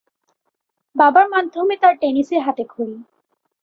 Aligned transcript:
বাবার 0.95 1.27
মাধ্যমে 1.29 1.75
তার 1.77 1.93
টেনিসে 2.01 2.37
হাতেখড়ি। 2.39 2.95